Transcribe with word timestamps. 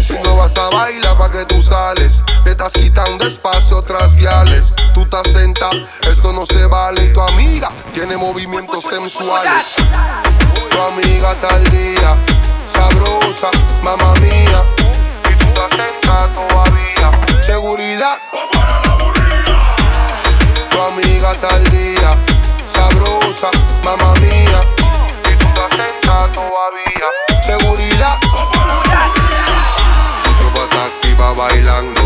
Si 0.00 0.14
no 0.24 0.36
vas 0.36 0.56
a 0.56 0.70
bailar, 0.70 1.16
¿pa' 1.18 1.30
que 1.30 1.44
tú 1.44 1.60
sales? 1.62 2.22
Te 2.42 2.52
estás 2.52 2.72
quitando 2.72 3.26
espacio 3.26 3.82
tras 3.82 4.16
guiales. 4.16 4.72
Tú 4.94 5.02
estás 5.02 5.30
sentado, 5.30 5.76
eso 6.08 6.32
no 6.32 6.46
se 6.46 6.64
vale. 6.66 7.04
Y 7.04 7.12
tu 7.12 7.20
amiga 7.20 7.70
tiene 7.92 8.16
movimientos 8.16 8.84
sensuales. 8.84 9.74
Tu 10.70 10.80
amiga 10.80 11.34
tal 11.40 11.64
día, 11.70 12.16
sabrosa, 12.72 13.50
mamá 13.82 14.14
mía. 14.20 14.85
Bailando. 31.56 32.00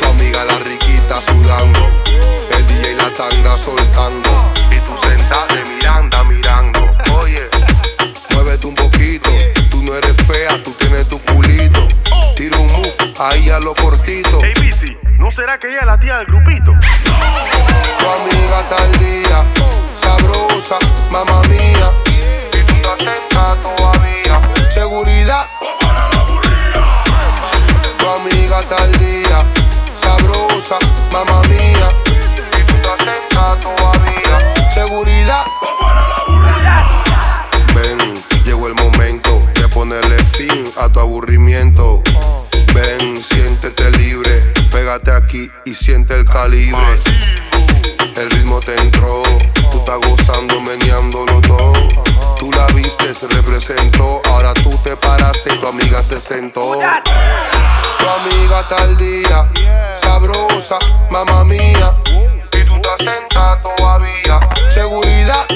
Tu 0.00 0.06
amiga 0.06 0.44
la 0.44 0.58
riquita 0.58 1.20
sudando. 1.20 1.80
El 2.50 2.66
DJ 2.66 2.94
la 2.94 3.10
tanda 3.10 3.56
soltando. 3.56 4.30
Y 4.70 4.76
tú 4.80 4.96
sentada 5.00 5.46
de 5.54 5.64
miranda 5.64 6.22
mirando. 6.24 6.80
Oye, 7.22 7.48
muévete 8.30 8.66
un 8.66 8.74
poquito. 8.74 9.30
Tú 9.70 9.82
no 9.82 9.94
eres 9.94 10.16
fea, 10.26 10.62
tú 10.62 10.72
tienes 10.72 11.08
tu 11.08 11.18
culito. 11.20 11.88
Tira 12.36 12.58
un 12.58 12.72
move 12.72 12.92
ahí 13.18 13.48
a 13.50 13.60
lo 13.60 13.74
cortito. 13.74 14.38
Hey, 14.42 14.54
Bici, 14.60 14.96
¿no 15.18 15.30
será 15.32 15.58
que 15.58 15.68
ella 15.68 15.80
es 15.80 15.86
la 15.86 15.98
tía 15.98 16.16
del 16.18 16.26
grupito? 16.26 16.72
Tu 17.98 18.06
amiga 18.16 18.68
tal 18.68 18.92
día, 18.98 19.44
a 40.76 40.88
tu 40.88 41.00
aburrimiento. 41.00 42.02
Ven, 42.74 43.22
siéntete 43.22 43.90
libre, 43.92 44.40
pégate 44.72 45.12
aquí 45.12 45.48
y 45.64 45.74
siente 45.74 46.14
el 46.16 46.24
calibre. 46.24 46.80
El 48.16 48.30
ritmo 48.30 48.60
te 48.60 48.74
entró, 48.76 49.22
tú 49.70 49.78
estás 49.78 49.98
gozando, 50.08 50.60
meneándolo 50.60 51.40
todo. 51.42 51.72
Tú 52.38 52.50
la 52.52 52.66
viste, 52.68 53.14
se 53.14 53.28
representó, 53.28 54.20
ahora 54.26 54.54
tú 54.54 54.76
te 54.82 54.96
paraste 54.96 55.54
y 55.54 55.58
tu 55.58 55.66
amiga 55.66 56.02
se 56.02 56.18
sentó. 56.20 56.72
Tu 57.98 58.08
amiga 58.08 58.68
tal 58.68 58.96
día, 58.96 59.48
sabrosa, 60.00 60.78
mamá 61.10 61.44
mía. 61.44 61.94
Y 62.52 62.64
tú 62.64 62.74
estás 62.76 62.98
sentada 62.98 63.60
todavía. 63.62 64.40
Seguridad. 64.70 65.46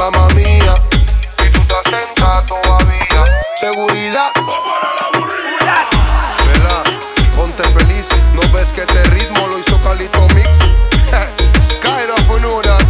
Mamá 0.00 0.28
mía. 0.28 0.74
Y 1.46 1.50
tú 1.52 1.60
estás 1.60 1.84
sentada 1.84 2.42
todavía. 2.46 3.24
Seguridad. 3.58 4.32
Vela, 6.46 6.82
ponte 7.36 7.62
feliz, 7.64 8.08
no 8.32 8.40
ves 8.54 8.72
que 8.72 8.80
este 8.80 9.04
ritmo 9.10 9.46
lo 9.46 9.58
hizo 9.58 9.78
Calito 9.82 10.26
Mix. 10.34 10.48
Skyrock 11.70 12.20
for 12.26 12.40
know 12.40 12.62
that. 12.62 12.82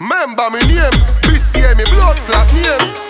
Remember 0.00 0.50
me 0.50 0.58
name, 0.66 0.90
BCA, 1.22 1.76
mi 1.76 1.84
blood 1.84 2.18
clot 2.26 2.52
name. 2.52 3.03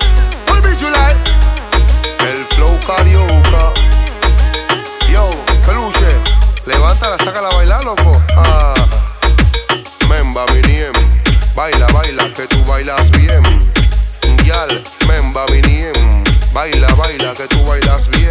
Memba 15.07 15.47
name. 15.47 16.25
Baila, 16.52 16.89
baila, 16.95 17.35
que 17.35 17.47
tú 17.48 17.64
bailas 17.67 18.08
bien. 18.11 18.23